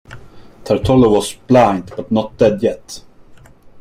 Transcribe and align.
Tartalo 0.63 1.11
was 1.11 1.35
blind, 1.47 1.91
but 1.95 2.11
not 2.11 2.35
dead 2.35 2.63
yet. 2.63 3.03